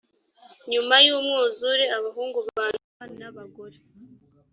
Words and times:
nyuma 0.71 0.95
y 1.05 1.09
umwuzure 1.17 1.85
abahungu 1.97 2.39
ba 2.55 2.65
nowa 2.75 3.03
n 3.19 3.21
abagore 3.29 3.77